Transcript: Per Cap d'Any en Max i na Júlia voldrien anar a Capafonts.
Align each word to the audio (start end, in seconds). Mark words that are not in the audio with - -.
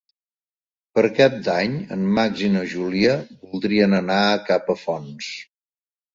Per 0.99 1.03
Cap 1.19 1.35
d'Any 1.47 1.75
en 1.97 2.07
Max 2.19 2.41
i 2.47 2.49
na 2.55 2.65
Júlia 2.73 3.13
voldrien 3.51 3.95
anar 4.01 4.19
a 4.33 4.43
Capafonts. 4.51 5.31